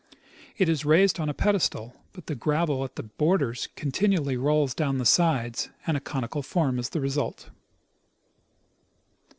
It 0.57 0.67
is 0.67 0.83
raised 0.83 1.19
on 1.19 1.29
a 1.29 1.33
pedestal, 1.35 1.93
but 2.11 2.25
the 2.25 2.33
gravel 2.33 2.83
at 2.83 2.95
the 2.95 3.03
borders 3.03 3.69
continually 3.75 4.35
rolls 4.35 4.73
down 4.73 4.97
the 4.97 5.05
sides 5.05 5.69
and 5.85 5.95
a 5.95 5.99
conical 5.99 6.41
form 6.41 6.79
is 6.79 6.89
the 6.89 6.99
result. 7.01 7.51